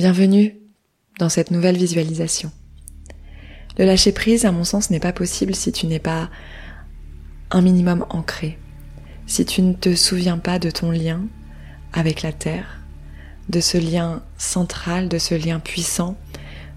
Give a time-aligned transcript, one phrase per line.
[0.00, 0.56] Bienvenue
[1.18, 2.50] dans cette nouvelle visualisation.
[3.76, 6.30] Le lâcher prise, à mon sens, n'est pas possible si tu n'es pas
[7.50, 8.58] un minimum ancré,
[9.26, 11.26] si tu ne te souviens pas de ton lien
[11.92, 12.80] avec la Terre,
[13.50, 16.16] de ce lien central, de ce lien puissant,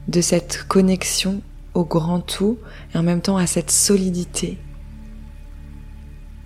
[0.10, 1.42] de cette connexion
[1.76, 2.60] au grand tout
[2.94, 4.58] et en même temps à cette solidité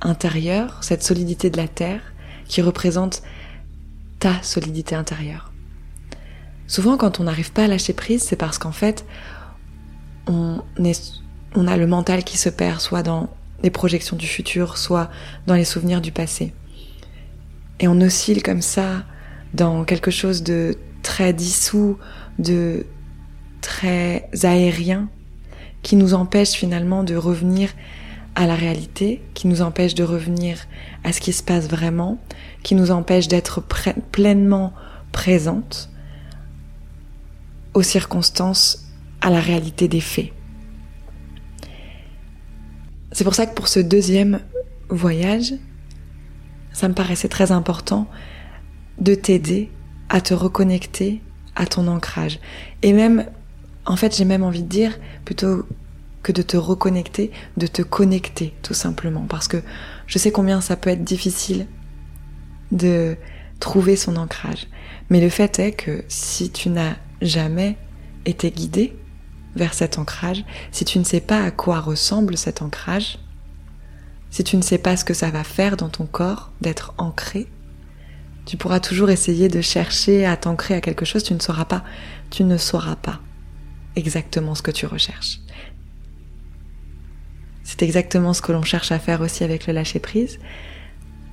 [0.02, 2.14] intérieure, cette solidité de la Terre
[2.48, 3.24] qui représente
[4.20, 5.47] ta solidité intérieure.
[6.68, 9.06] Souvent, quand on n'arrive pas à lâcher prise, c'est parce qu'en fait,
[10.28, 10.62] on,
[11.56, 13.30] on a le mental qui se perd, soit dans
[13.64, 15.10] les projections du futur, soit
[15.48, 16.54] dans les souvenirs du passé.
[17.80, 19.04] Et on oscille comme ça
[19.54, 21.98] dans quelque chose de très dissous,
[22.38, 22.86] de
[23.62, 25.10] très aérien,
[25.84, 27.70] qui nous empêche finalement de revenir
[28.36, 30.60] à la réalité, qui nous empêche de revenir
[31.04, 32.20] à ce qui se passe vraiment,
[32.62, 33.64] qui nous empêche d'être
[34.12, 34.74] pleinement
[35.12, 35.90] présente
[37.74, 38.86] aux circonstances,
[39.22, 40.32] à la réalité des faits.
[43.12, 44.42] C'est pour ça que pour ce deuxième
[44.90, 45.54] voyage,
[46.72, 48.08] ça me paraissait très important
[49.00, 49.72] de t'aider
[50.10, 51.22] à te reconnecter
[51.56, 52.40] à ton ancrage.
[52.84, 53.26] Et même,
[53.86, 55.66] en fait, j'ai même envie de dire, plutôt
[56.24, 59.26] que de te reconnecter, de te connecter tout simplement.
[59.28, 59.58] Parce que
[60.06, 61.68] je sais combien ça peut être difficile
[62.72, 63.18] de
[63.60, 64.68] trouver son ancrage.
[65.10, 67.78] Mais le fait est que si tu n'as jamais
[68.26, 68.96] été guidé
[69.56, 73.18] vers cet ancrage, si tu ne sais pas à quoi ressemble cet ancrage,
[74.30, 77.48] si tu ne sais pas ce que ça va faire dans ton corps d'être ancré,
[78.46, 81.84] tu pourras toujours essayer de chercher à t'ancrer à quelque chose, tu ne sauras pas,
[82.30, 83.20] tu ne sauras pas
[83.96, 85.40] exactement ce que tu recherches.
[87.64, 90.40] C'est exactement ce que l'on cherche à faire aussi avec le lâcher prise,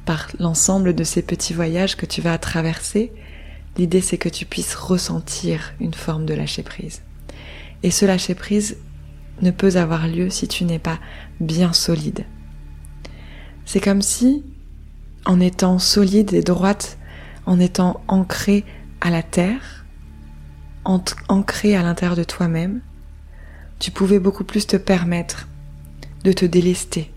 [0.04, 3.12] par l'ensemble de ces petits voyages que tu vas traverser
[3.76, 7.02] L'idée, c'est que tu puisses ressentir une forme de lâcher prise.
[7.82, 8.76] Et ce lâcher prise
[9.42, 11.00] ne peut avoir lieu si tu n'es pas
[11.40, 12.24] bien solide.
[13.64, 14.44] C'est comme si,
[15.24, 16.98] en étant solide et droite,
[17.46, 18.64] en étant ancré
[19.00, 19.84] à la terre,
[20.84, 22.80] ancré à l'intérieur de toi-même,
[23.78, 25.48] tu pouvais beaucoup plus te permettre
[26.22, 27.12] de te délester.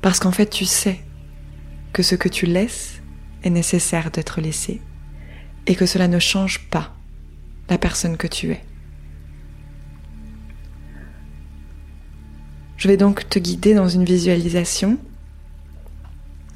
[0.00, 1.00] Parce qu'en fait, tu sais
[1.92, 3.02] que ce que tu laisses
[3.44, 4.80] est nécessaire d'être laissé
[5.66, 6.94] et que cela ne change pas
[7.68, 8.64] la personne que tu es.
[12.76, 14.98] Je vais donc te guider dans une visualisation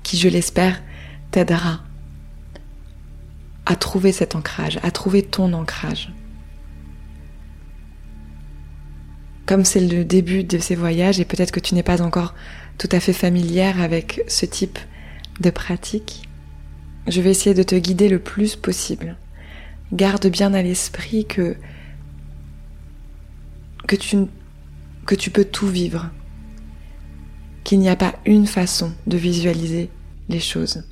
[0.03, 0.83] qui, je l'espère,
[1.31, 1.81] t'aidera
[3.65, 6.13] à trouver cet ancrage, à trouver ton ancrage.
[9.45, 12.35] Comme c'est le début de ces voyages et peut-être que tu n'es pas encore
[12.79, 14.79] tout à fait familière avec ce type
[15.41, 16.26] de pratique,
[17.07, 19.17] je vais essayer de te guider le plus possible.
[19.93, 21.57] Garde bien à l'esprit que
[23.87, 24.27] que tu
[25.07, 26.11] que tu peux tout vivre.
[27.63, 29.91] Qu'il n'y a pas une façon de visualiser
[30.29, 30.85] les choses.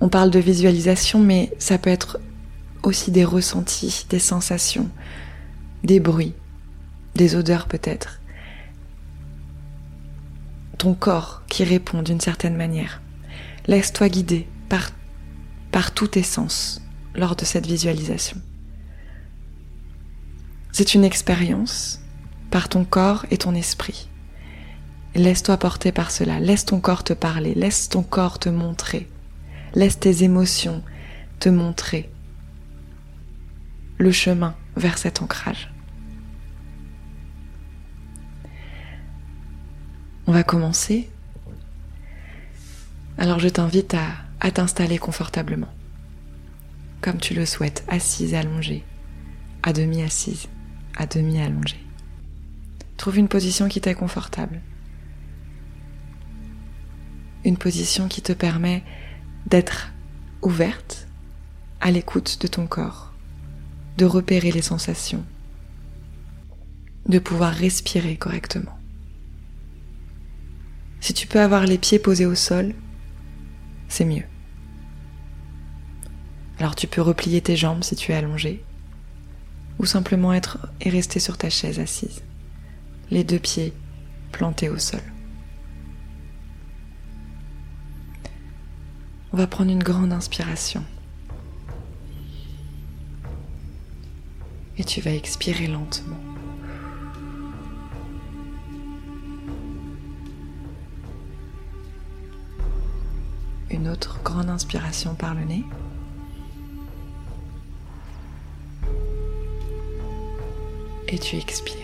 [0.00, 2.18] On parle de visualisation mais ça peut être
[2.82, 4.88] aussi des ressentis, des sensations,
[5.84, 6.34] des bruits,
[7.14, 8.20] des odeurs peut-être.
[10.78, 13.02] Ton corps qui répond d'une certaine manière.
[13.66, 14.90] Laisse-toi guider par,
[15.70, 16.80] par tous tes sens
[17.14, 18.38] lors de cette visualisation.
[20.72, 22.00] C'est une expérience
[22.50, 24.08] par ton corps et ton esprit.
[25.14, 29.08] Laisse-toi porter par cela, laisse ton corps te parler, laisse ton corps te montrer,
[29.74, 30.82] laisse tes émotions
[31.40, 32.08] te montrer
[33.98, 35.72] le chemin vers cet ancrage.
[40.26, 41.10] On va commencer.
[43.18, 45.72] Alors je t'invite à à t'installer confortablement,
[47.00, 48.84] comme tu le souhaites, assise allongée,
[49.62, 50.48] à demi assise,
[50.96, 51.80] à demi allongée.
[52.96, 54.60] Trouve une position qui t'est confortable,
[57.44, 58.82] une position qui te permet
[59.46, 59.92] d'être
[60.42, 61.06] ouverte
[61.80, 63.12] à l'écoute de ton corps,
[63.96, 65.24] de repérer les sensations,
[67.08, 68.78] de pouvoir respirer correctement.
[71.00, 72.74] Si tu peux avoir les pieds posés au sol,
[73.88, 74.29] c'est mieux.
[76.60, 78.62] Alors tu peux replier tes jambes si tu es allongé,
[79.78, 82.22] ou simplement être et rester sur ta chaise assise,
[83.10, 83.72] les deux pieds
[84.30, 85.00] plantés au sol.
[89.32, 90.84] On va prendre une grande inspiration.
[94.76, 96.16] Et tu vas expirer lentement.
[103.70, 105.64] Une autre grande inspiration par le nez.
[111.10, 111.76] Et tu expires.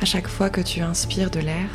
[0.00, 1.68] À chaque fois que tu inspires de l'air,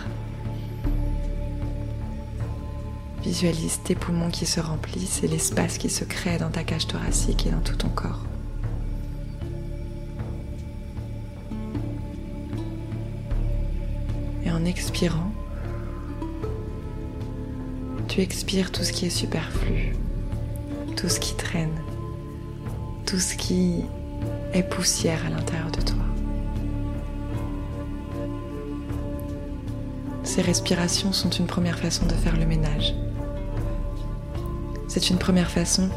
[3.22, 7.46] visualise tes poumons qui se remplissent et l'espace qui se crée dans ta cage thoracique
[7.46, 8.26] et dans tout ton corps.
[14.44, 15.32] Et en expirant,
[18.08, 19.94] tu expires tout ce qui est superflu,
[20.96, 21.82] tout ce qui traîne,
[23.06, 23.84] tout ce qui
[24.54, 25.98] est poussière à l'intérieur de toi.
[30.24, 32.94] Ces respirations sont une première façon de faire le ménage.
[34.88, 35.90] C'est une première façon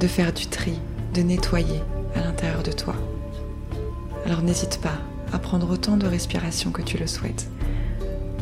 [0.00, 0.78] de faire du tri,
[1.14, 1.80] de nettoyer
[2.14, 2.94] à l'intérieur de toi.
[4.26, 4.98] Alors n'hésite pas
[5.32, 7.48] à prendre autant de respirations que tu le souhaites,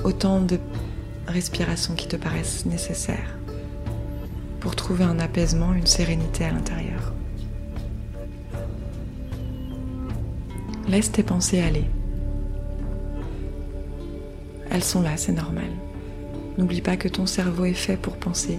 [0.04, 0.58] autant de
[1.26, 3.35] respirations qui te paraissent nécessaires
[4.66, 7.14] pour trouver un apaisement, une sérénité à l'intérieur.
[10.88, 11.84] Laisse tes pensées aller.
[14.68, 15.70] Elles sont là, c'est normal.
[16.58, 18.58] N'oublie pas que ton cerveau est fait pour penser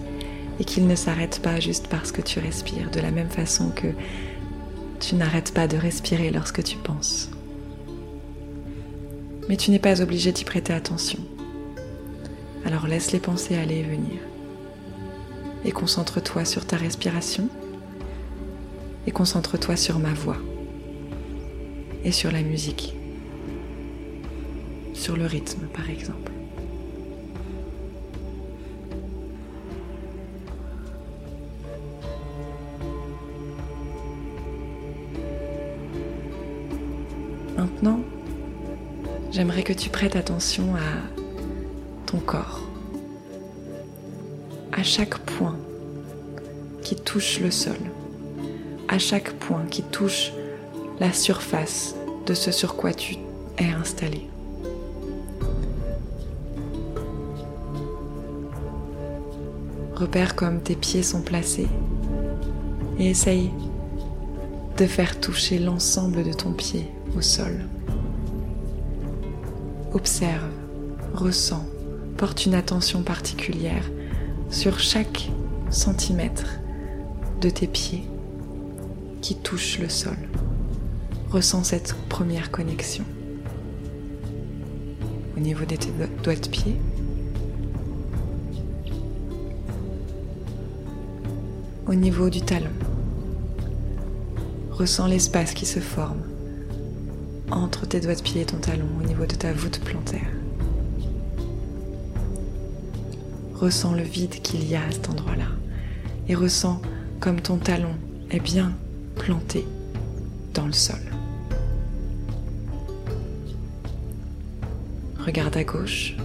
[0.62, 3.88] et qu'il ne s'arrête pas juste parce que tu respires, de la même façon que
[5.02, 7.30] tu n'arrêtes pas de respirer lorsque tu penses.
[9.50, 11.20] Mais tu n'es pas obligé d'y prêter attention.
[12.64, 14.22] Alors laisse les pensées aller et venir.
[15.66, 17.50] Et concentre-toi sur ta respiration.
[19.06, 20.38] Et concentre-toi sur ma voix.
[22.04, 22.94] Et sur la musique
[24.98, 26.32] sur le rythme par exemple.
[37.56, 38.02] Maintenant,
[39.32, 42.67] j'aimerais que tu prêtes attention à ton corps,
[44.72, 45.58] à chaque point
[46.82, 47.78] qui touche le sol,
[48.88, 50.32] à chaque point qui touche
[51.00, 53.18] la surface de ce sur quoi tu
[53.58, 54.28] es installé.
[59.96, 61.68] Repère comme tes pieds sont placés
[63.00, 63.52] et essaye
[64.78, 66.88] de faire toucher l'ensemble de ton pied
[67.18, 67.66] au sol.
[69.94, 70.52] Observe,
[71.16, 71.66] ressens,
[72.16, 73.90] porte une attention particulière
[74.50, 75.30] sur chaque
[75.70, 76.60] centimètre
[77.42, 78.04] de tes pieds
[79.22, 80.18] qui touche le sol.
[81.30, 83.04] Ressens cette première connexion.
[85.36, 85.92] Au niveau de tes
[86.24, 86.78] doigts de pied,
[91.88, 92.72] au niveau du talon.
[94.72, 96.22] Ressens l'espace qui se forme
[97.50, 100.37] entre tes doigts de pied et ton talon au niveau de ta voûte plantaire.
[103.60, 105.48] Ressens le vide qu'il y a à cet endroit-là
[106.30, 106.80] et ressens
[107.20, 107.96] comme ton talon
[108.30, 108.72] est bien
[109.16, 109.66] planté
[110.54, 111.00] dans le sol.
[115.26, 116.16] Regarde à gauche,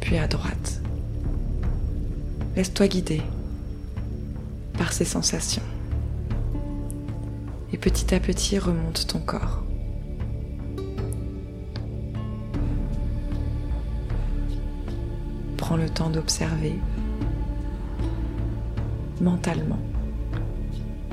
[0.00, 0.80] puis à droite.
[2.54, 3.22] Laisse-toi guider
[4.78, 5.62] par ces sensations.
[7.72, 9.59] Et petit à petit remonte ton corps.
[15.70, 16.74] Prends le temps d'observer
[19.20, 19.78] mentalement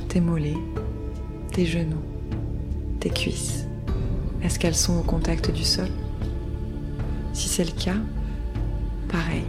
[0.08, 0.58] tes mollets,
[1.52, 2.02] tes genoux,
[3.00, 3.68] tes cuisses.
[4.42, 5.90] Est-ce qu'elles sont au contact du sol?
[7.34, 7.98] Si c'est le cas,
[9.10, 9.44] pareil,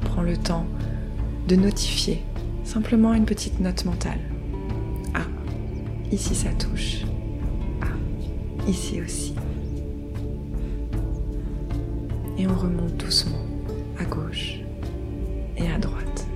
[0.00, 0.64] prends le temps
[1.46, 2.24] de notifier
[2.64, 4.20] Simplement une petite note mentale.
[5.12, 5.26] Ah,
[6.10, 7.02] ici ça touche.
[7.82, 9.34] Ah, ici aussi.
[12.38, 13.47] Et on remonte doucement
[15.58, 16.26] et à droite.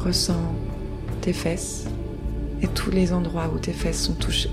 [0.00, 0.54] Ressens
[1.20, 1.86] tes fesses
[2.62, 4.10] et tous les endroits où tes fesses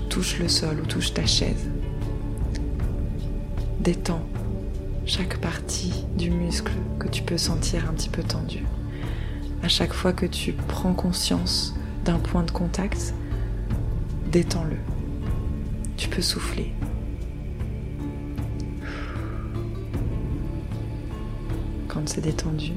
[0.08, 1.70] touchent le sol ou touchent ta chaise.
[3.80, 4.26] Détends
[5.06, 8.64] chaque partie du muscle que tu peux sentir un petit peu tendu
[9.66, 11.74] à chaque fois que tu prends conscience
[12.04, 13.14] d'un point de contact,
[14.30, 14.76] détends-le.
[15.96, 16.72] Tu peux souffler.
[22.06, 22.72] C'est détendu,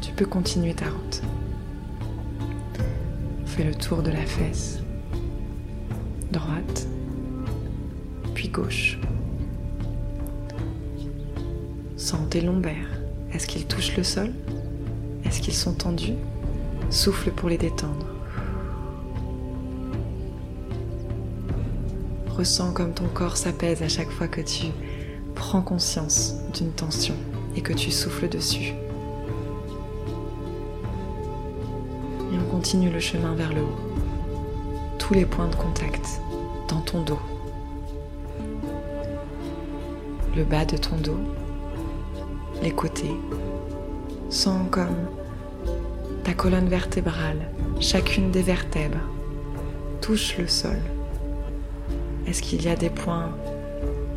[0.00, 1.22] tu peux continuer ta route.
[3.46, 4.80] Fais le tour de la fesse,
[6.30, 6.86] droite,
[8.34, 9.00] puis gauche.
[11.96, 13.00] Sens tes lombaires.
[13.32, 14.32] Est-ce qu'ils touchent le sol?
[15.24, 16.14] Est-ce qu'ils sont tendus?
[16.90, 18.06] Souffle pour les détendre.
[22.28, 24.66] Ressens comme ton corps s'apaise à chaque fois que tu
[25.34, 27.14] prends conscience d'une tension
[27.56, 28.74] et que tu souffles dessus.
[32.32, 33.78] Et on continue le chemin vers le haut.
[34.98, 36.20] Tous les points de contact
[36.68, 37.20] dans ton dos.
[40.36, 41.18] Le bas de ton dos,
[42.62, 43.16] les côtés.
[44.30, 45.08] Sens comme
[46.22, 47.48] ta colonne vertébrale,
[47.80, 48.98] chacune des vertèbres,
[50.02, 50.78] touche le sol.
[52.26, 53.30] Est-ce qu'il y a des points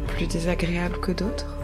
[0.07, 1.60] plus désagréables que d'autres?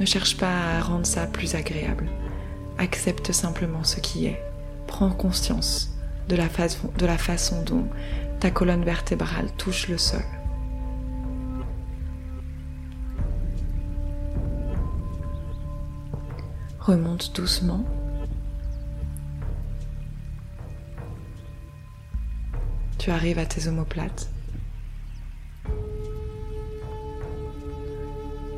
[0.00, 2.08] Ne cherche pas à rendre ça plus agréable.
[2.78, 4.42] Accepte simplement ce qui est.
[4.86, 5.94] Prends conscience
[6.26, 6.48] de la,
[7.18, 7.84] façon, dont
[8.40, 10.22] ta colonne vertébrale touche le sol.
[16.78, 17.84] Remonte doucement.
[22.98, 24.30] Tu arrives à tes omoplates.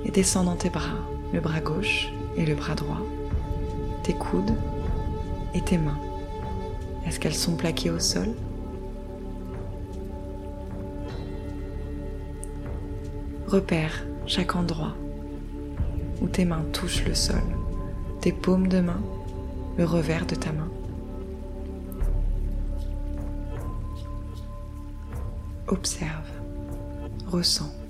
[0.04, 0.98] Et descends dans tes bras,
[1.32, 3.00] le bras gauche et le bras droit,
[4.02, 4.54] tes coudes
[5.54, 5.98] et tes mains.
[7.06, 8.28] Est-ce qu'elles sont plaquées au sol?
[13.46, 14.94] Repère chaque endroit
[16.20, 17.42] où tes mains touchent le sol,
[18.20, 19.00] tes paumes de main,
[19.76, 20.68] le revers de ta main.
[25.66, 26.30] Observe,
[27.26, 27.81] ressens.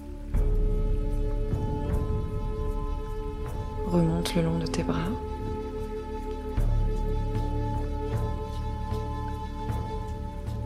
[3.93, 5.11] Remonte le long de tes bras.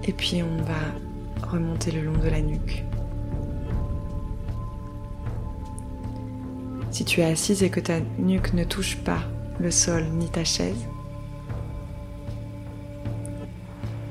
[0.05, 2.85] Et puis on va remonter le long de la nuque.
[6.93, 9.25] Si tu es assise et que ta nuque ne touche pas
[9.59, 10.87] le sol ni ta chaise,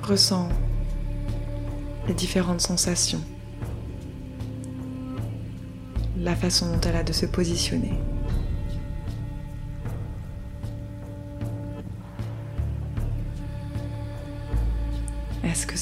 [0.03, 0.49] ressens
[2.09, 3.21] les différentes sensations,
[6.17, 7.93] la façon dont elle a de se positionner.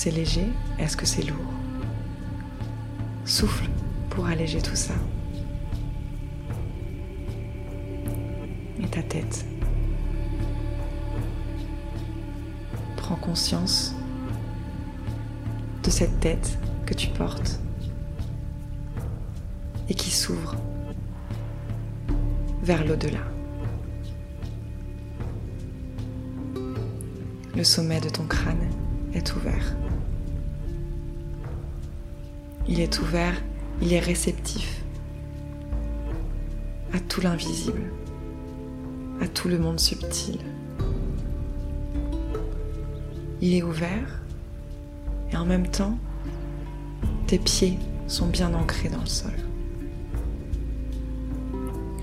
[0.03, 1.53] C'est léger Est-ce que c'est lourd?
[3.23, 3.69] Souffle
[4.09, 4.95] pour alléger tout ça.
[8.81, 9.45] Et ta tête.
[12.97, 13.95] Prends conscience
[15.83, 17.61] de cette tête que tu portes
[19.87, 20.57] et qui s'ouvre
[22.61, 23.21] vers l'au-delà.
[27.55, 28.69] Le sommet de ton crâne
[29.13, 29.77] est ouvert.
[32.67, 33.35] Il est ouvert,
[33.81, 34.83] il est réceptif
[36.93, 37.91] à tout l'invisible,
[39.21, 40.39] à tout le monde subtil.
[43.41, 44.21] Il est ouvert
[45.31, 45.97] et en même temps,
[47.27, 47.77] tes pieds
[48.07, 49.33] sont bien ancrés dans le sol.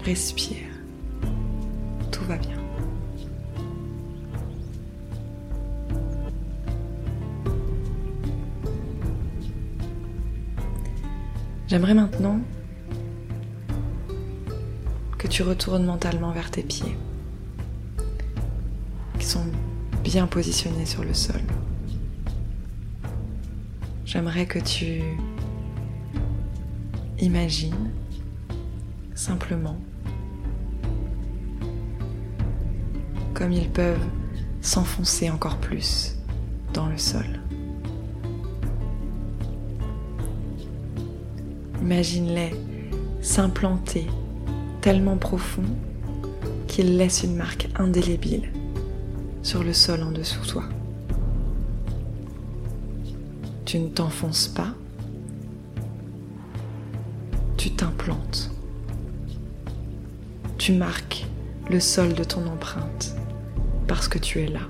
[0.05, 0.69] Respire.
[2.11, 2.60] Tout va bien.
[11.71, 12.41] J'aimerais maintenant
[15.17, 16.99] que tu retournes mentalement vers tes pieds,
[19.21, 19.45] qui sont
[20.03, 21.41] bien positionnés sur le sol.
[24.05, 25.01] J'aimerais que tu
[27.21, 27.93] imagines
[29.15, 29.79] simplement
[33.33, 34.09] comme ils peuvent
[34.61, 36.17] s'enfoncer encore plus
[36.75, 37.40] dans le sol.
[41.83, 42.55] Imagine-les
[43.23, 44.07] s'implanter
[44.81, 45.65] tellement profond
[46.67, 48.53] qu'ils laissent une marque indélébile
[49.43, 50.65] sur le sol en dessous toi.
[53.65, 54.75] Tu ne t'enfonces pas,
[57.57, 58.51] tu t'implantes.
[60.59, 61.27] Tu marques
[61.71, 63.15] le sol de ton empreinte
[63.89, 64.61] parce que tu es là,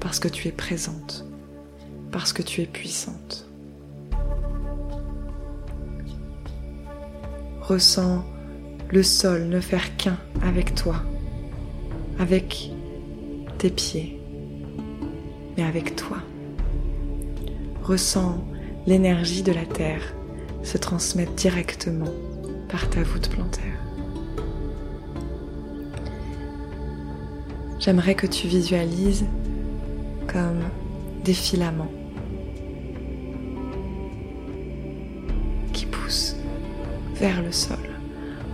[0.00, 1.24] parce que tu es présente,
[2.10, 3.48] parce que tu es puissante.
[7.62, 8.24] Ressens
[8.90, 10.96] le sol ne faire qu'un avec toi,
[12.18, 12.70] avec
[13.58, 14.20] tes pieds,
[15.56, 16.18] mais avec toi.
[17.84, 18.44] Ressens
[18.86, 20.14] l'énergie de la terre
[20.64, 22.12] se transmettre directement
[22.68, 23.78] par ta voûte plantaire.
[27.78, 29.24] J'aimerais que tu visualises
[30.26, 30.62] comme
[31.24, 31.90] des filaments
[37.22, 37.78] vers le sol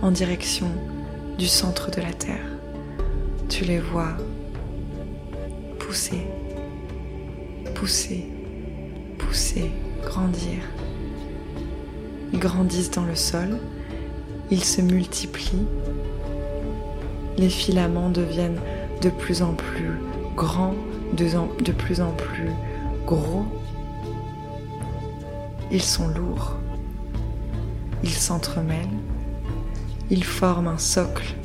[0.03, 0.67] en direction
[1.39, 2.45] du centre de la Terre.
[3.49, 4.15] Tu les vois
[5.79, 6.27] pousser,
[7.73, 8.27] pousser,
[9.17, 9.71] pousser,
[10.03, 10.59] grandir.
[12.31, 13.57] Ils grandissent dans le sol,
[14.51, 15.65] ils se multiplient,
[17.39, 18.61] les filaments deviennent
[19.01, 19.93] de plus en plus
[20.35, 20.75] grands,
[21.13, 22.51] de plus en plus
[23.07, 23.45] gros.
[25.71, 26.55] Ils sont lourds.
[28.03, 28.87] Ils s'entremêlent.
[30.09, 31.35] Ils forment un socle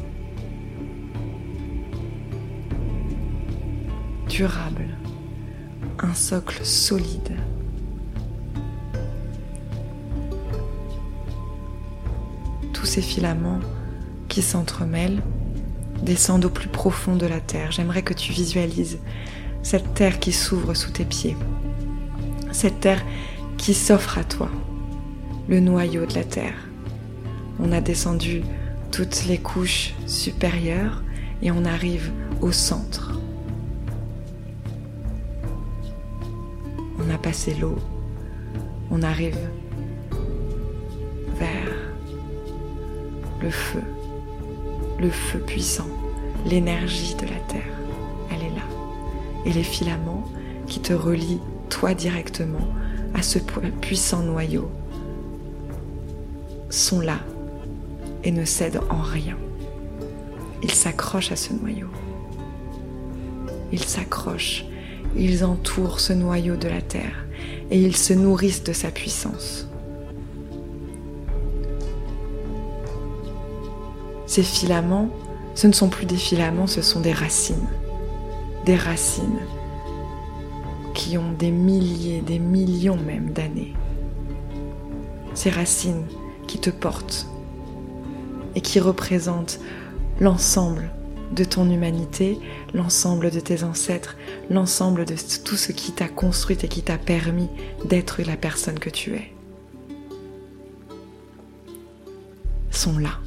[4.29, 4.89] durable,
[6.01, 7.37] un socle solide.
[12.73, 13.61] Tous ces filaments
[14.29, 15.23] qui s'entremêlent
[16.03, 17.71] descendent au plus profond de la terre.
[17.71, 18.99] J'aimerais que tu visualises
[19.63, 21.37] cette terre qui s'ouvre sous tes pieds,
[22.53, 23.03] cette terre
[23.57, 24.51] qui s'offre à toi,
[25.49, 26.69] le noyau de la terre.
[27.59, 28.43] On a descendu
[28.91, 31.03] toutes les couches supérieures
[31.43, 32.11] et on arrive
[32.41, 33.21] au centre.
[36.99, 37.77] On a passé l'eau,
[38.91, 39.39] on arrive
[41.39, 41.75] vers
[43.43, 43.83] le feu,
[45.01, 45.89] le feu puissant,
[46.47, 47.63] l'énergie de la terre,
[48.31, 48.63] elle est là.
[49.45, 50.25] Et les filaments
[50.67, 52.67] qui te relient toi directement
[53.13, 53.39] à ce
[53.81, 54.71] puissant noyau
[56.75, 57.21] sont là
[58.25, 59.37] et ne cèdent en rien.
[60.63, 61.89] Ils s'accrochent à ce noyau.
[63.73, 64.65] Ils s'accrochent,
[65.17, 67.27] ils entourent ce noyau de la terre
[67.71, 69.69] et ils se nourrissent de sa puissance.
[74.27, 75.11] Ces filaments,
[75.55, 77.69] ce ne sont plus des filaments, ce sont des racines.
[78.65, 79.41] Des racines
[80.95, 83.75] qui ont des milliers, des millions même d'années.
[85.35, 86.05] Ces racines
[86.47, 87.27] qui te portent
[88.55, 89.61] et qui représentent
[90.21, 90.91] l'ensemble
[91.33, 92.39] de ton humanité,
[92.73, 94.17] l'ensemble de tes ancêtres,
[94.51, 97.49] l'ensemble de tout ce qui t'a construit et qui t'a permis
[97.85, 99.33] d'être la personne que tu es,
[102.71, 103.19] sont là.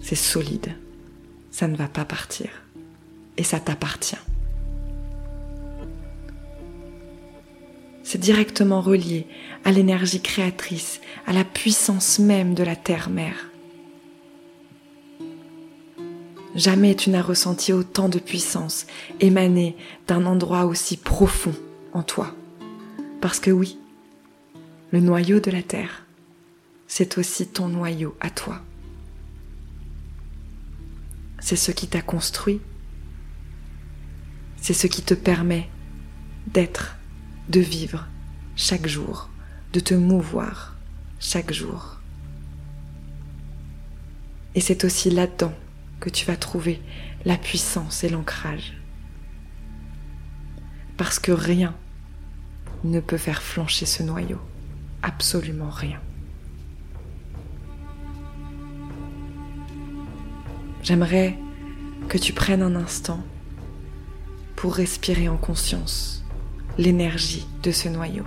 [0.00, 0.74] C'est solide.
[1.50, 2.50] Ça ne va pas partir.
[3.36, 4.16] Et ça t'appartient.
[8.18, 9.26] Directement relié
[9.64, 13.50] à l'énergie créatrice, à la puissance même de la terre-mère.
[16.54, 18.86] Jamais tu n'as ressenti autant de puissance
[19.20, 21.54] émanée d'un endroit aussi profond
[21.92, 22.34] en toi.
[23.20, 23.78] Parce que oui,
[24.92, 26.06] le noyau de la terre,
[26.86, 28.62] c'est aussi ton noyau à toi.
[31.40, 32.60] C'est ce qui t'a construit.
[34.56, 35.68] C'est ce qui te permet
[36.46, 36.96] d'être,
[37.48, 38.06] de vivre
[38.56, 39.30] chaque jour,
[39.72, 40.76] de te mouvoir
[41.20, 42.00] chaque jour.
[44.54, 45.54] Et c'est aussi là-dedans
[46.00, 46.80] que tu vas trouver
[47.24, 48.74] la puissance et l'ancrage.
[50.96, 51.74] Parce que rien
[52.84, 54.40] ne peut faire flancher ce noyau.
[55.02, 56.00] Absolument rien.
[60.82, 61.38] J'aimerais
[62.08, 63.24] que tu prennes un instant
[64.54, 66.23] pour respirer en conscience
[66.78, 68.24] l'énergie de ce noyau.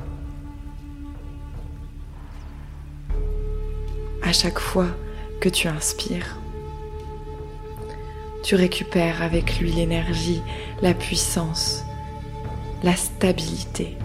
[4.24, 4.88] À chaque fois
[5.40, 6.38] que tu inspires,
[8.44, 10.42] tu récupères avec lui l'énergie,
[10.82, 11.84] la puissance,
[12.84, 13.98] la stabilité.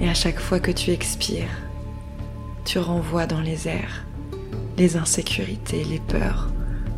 [0.00, 1.62] Et à chaque fois que tu expires,
[2.64, 4.06] tu renvoies dans les airs
[4.76, 6.50] les insécurités, les peurs,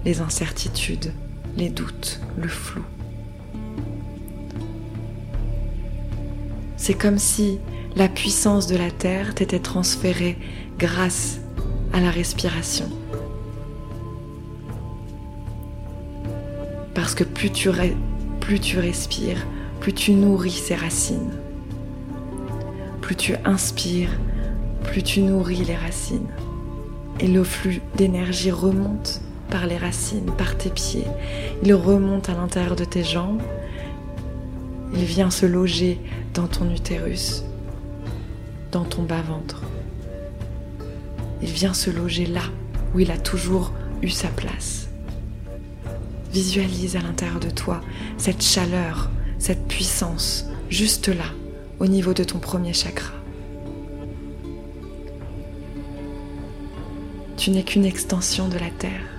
[0.05, 1.13] les incertitudes,
[1.57, 2.83] les doutes, le flou.
[6.79, 7.59] C'est comme si
[7.97, 10.39] la puissance de la Terre t'était transférée
[10.79, 11.41] grâce
[11.93, 12.89] à la respiration.
[16.95, 19.47] Parce que plus tu, respires,
[19.81, 21.33] plus tu nourris ces racines.
[23.01, 24.11] Plus tu inspires,
[24.85, 26.29] plus tu nourris les racines.
[27.19, 31.07] Et le flux d'énergie remonte par les racines, par tes pieds.
[31.65, 33.43] Il remonte à l'intérieur de tes jambes.
[34.95, 36.01] Il vient se loger
[36.35, 37.45] dans ton utérus,
[38.73, 39.63] dans ton bas-ventre.
[41.43, 42.43] Il vient se loger là
[42.95, 43.73] où il a toujours
[44.03, 44.89] eu sa place.
[46.33, 47.81] Visualise à l'intérieur de toi
[48.17, 51.25] cette chaleur, cette puissance, juste là,
[51.79, 53.13] au niveau de ton premier chakra.
[57.37, 59.18] Tu n'es qu'une extension de la Terre.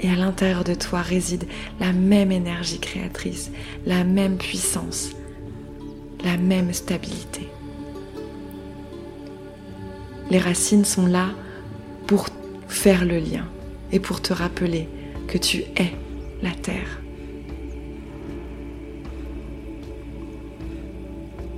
[0.00, 1.44] Et à l'intérieur de toi réside
[1.80, 3.50] la même énergie créatrice,
[3.84, 5.10] la même puissance,
[6.24, 7.48] la même stabilité.
[10.30, 11.30] Les racines sont là
[12.06, 12.28] pour
[12.68, 13.46] faire le lien
[13.92, 14.88] et pour te rappeler
[15.26, 15.92] que tu es
[16.42, 17.00] la terre.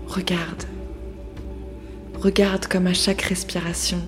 [0.07, 0.65] Regarde.
[2.15, 4.01] Regarde comme à chaque respiration,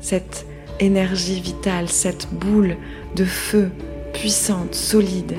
[0.00, 0.46] cette
[0.82, 2.76] énergie vitale, cette boule
[3.14, 3.70] de feu
[4.12, 5.36] puissante, solide,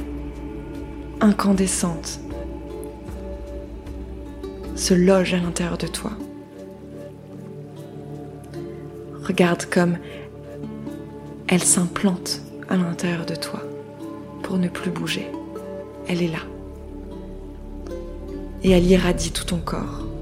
[1.22, 2.20] incandescente
[4.76, 6.12] se loge à l'intérieur de toi.
[9.24, 9.98] Regarde comme
[11.48, 13.62] elle s'implante à l'intérieur de toi
[14.42, 15.30] pour ne plus bouger.
[16.08, 16.40] Elle est là.
[18.64, 20.13] Et elle irradie tout ton corps.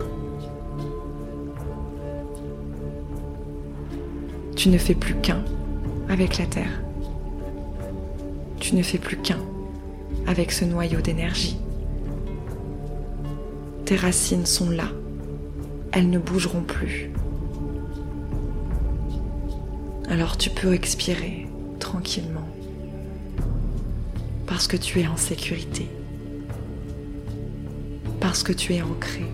[4.61, 5.43] Tu ne fais plus qu'un
[6.07, 6.83] avec la Terre.
[8.59, 9.39] Tu ne fais plus qu'un
[10.27, 11.57] avec ce noyau d'énergie.
[13.85, 14.83] Tes racines sont là.
[15.91, 17.09] Elles ne bougeront plus.
[20.09, 21.47] Alors tu peux expirer
[21.79, 22.47] tranquillement
[24.45, 25.89] parce que tu es en sécurité,
[28.19, 29.25] parce que tu es ancré,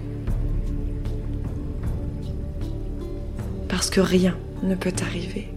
[3.68, 5.48] parce que rien ne peut t'arriver.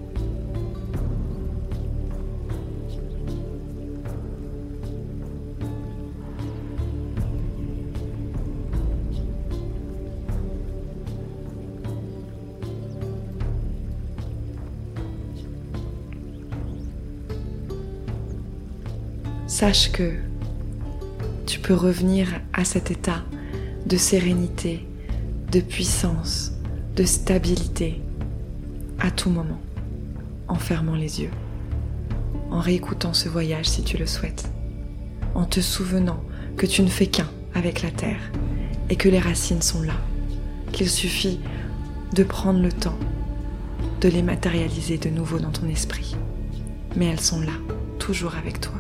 [19.61, 20.15] sache que
[21.45, 23.23] tu peux revenir à cet état
[23.85, 24.87] de sérénité,
[25.53, 26.53] de puissance,
[26.97, 28.01] de stabilité
[29.01, 29.61] à tout moment,
[30.49, 31.31] en fermant les yeux,
[32.51, 34.51] en réécoutant ce voyage si tu le souhaites,
[35.35, 36.23] en te souvenant
[36.57, 38.31] que tu ne fais qu'un avec la terre
[38.89, 39.95] et que les racines sont là,
[40.73, 41.41] qu'il suffit
[42.15, 42.99] de prendre le temps
[44.01, 46.17] de les matérialiser de nouveau dans ton esprit.
[46.97, 47.53] Mais elles sont là,
[47.99, 48.75] toujours avec toi.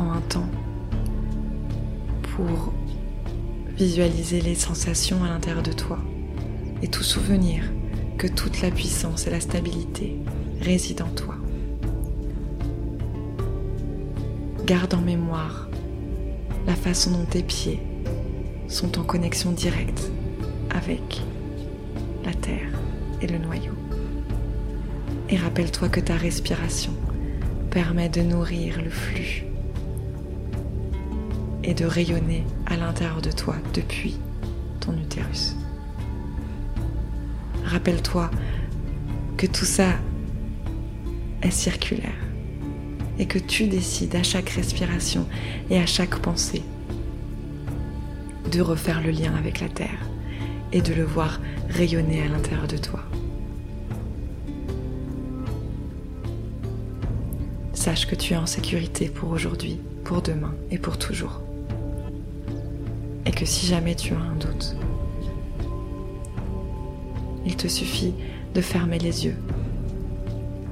[0.00, 0.48] un temps
[2.22, 2.72] pour
[3.78, 5.98] visualiser les sensations à l'intérieur de toi
[6.82, 7.62] et tout souvenir
[8.16, 10.16] que toute la puissance et la stabilité
[10.60, 11.36] résident en toi.
[14.66, 15.68] Garde en mémoire
[16.66, 17.80] la façon dont tes pieds
[18.66, 20.10] sont en connexion directe
[20.70, 21.22] avec
[22.24, 22.72] la terre
[23.22, 23.74] et le noyau.
[25.30, 26.92] Et rappelle-toi que ta respiration
[27.70, 29.47] permet de nourrir le flux
[31.68, 34.18] et de rayonner à l'intérieur de toi depuis
[34.80, 35.54] ton utérus.
[37.66, 38.30] Rappelle-toi
[39.36, 39.90] que tout ça
[41.42, 42.24] est circulaire
[43.18, 45.26] et que tu décides à chaque respiration
[45.68, 46.62] et à chaque pensée
[48.50, 50.08] de refaire le lien avec la Terre
[50.72, 53.00] et de le voir rayonner à l'intérieur de toi.
[57.74, 61.42] Sache que tu es en sécurité pour aujourd'hui, pour demain et pour toujours
[63.38, 64.74] que si jamais tu as un doute,
[67.46, 68.12] il te suffit
[68.52, 69.36] de fermer les yeux,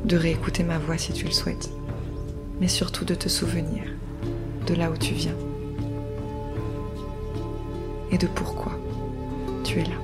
[0.05, 1.71] de réécouter ma voix si tu le souhaites,
[2.61, 3.85] mais surtout de te souvenir
[4.67, 5.37] de là où tu viens
[8.11, 8.73] et de pourquoi
[9.63, 10.01] tu es là.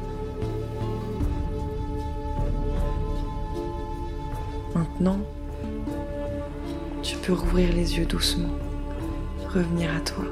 [4.77, 5.19] Maintenant,
[7.03, 8.55] tu peux rouvrir les yeux doucement,
[9.53, 10.25] revenir à toi